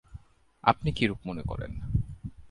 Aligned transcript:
আপনি 0.63 0.89
কিরূপ 0.91 1.19
মনে 1.27 1.43
করেন? 1.43 1.71